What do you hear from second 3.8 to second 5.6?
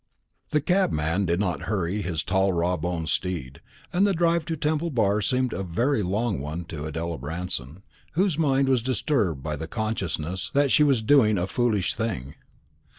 and the drive to Temple bar seemed